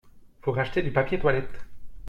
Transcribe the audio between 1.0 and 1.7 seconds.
toilette.